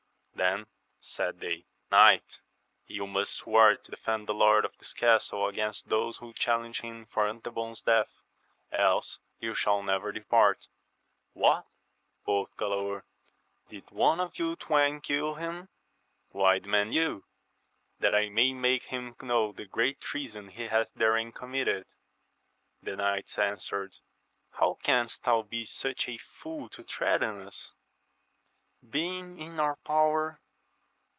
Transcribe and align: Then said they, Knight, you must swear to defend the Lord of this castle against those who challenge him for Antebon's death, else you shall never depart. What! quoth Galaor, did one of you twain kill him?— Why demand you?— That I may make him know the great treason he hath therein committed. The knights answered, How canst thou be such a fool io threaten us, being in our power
Then 0.33 0.65
said 0.99 1.39
they, 1.39 1.67
Knight, 1.91 2.41
you 2.87 3.05
must 3.05 3.35
swear 3.35 3.77
to 3.77 3.91
defend 3.91 4.25
the 4.25 4.33
Lord 4.33 4.65
of 4.65 4.75
this 4.79 4.91
castle 4.91 5.45
against 5.45 5.89
those 5.89 6.17
who 6.17 6.33
challenge 6.33 6.81
him 6.81 7.05
for 7.05 7.27
Antebon's 7.29 7.83
death, 7.83 8.23
else 8.71 9.19
you 9.39 9.53
shall 9.53 9.83
never 9.83 10.11
depart. 10.11 10.67
What! 11.33 11.67
quoth 12.23 12.57
Galaor, 12.57 13.03
did 13.69 13.91
one 13.91 14.19
of 14.19 14.39
you 14.39 14.55
twain 14.55 14.99
kill 14.99 15.35
him?— 15.35 15.69
Why 16.31 16.57
demand 16.57 16.95
you?— 16.95 17.25
That 17.99 18.15
I 18.15 18.29
may 18.29 18.51
make 18.51 18.85
him 18.85 19.15
know 19.21 19.51
the 19.51 19.65
great 19.65 20.01
treason 20.01 20.47
he 20.49 20.63
hath 20.69 20.91
therein 20.95 21.33
committed. 21.33 21.85
The 22.81 22.95
knights 22.95 23.37
answered, 23.37 23.97
How 24.53 24.73
canst 24.81 25.23
thou 25.23 25.43
be 25.43 25.65
such 25.65 26.09
a 26.09 26.17
fool 26.17 26.67
io 26.79 26.83
threaten 26.87 27.43
us, 27.45 27.73
being 28.89 29.37
in 29.37 29.59
our 29.59 29.75
power 29.85 30.39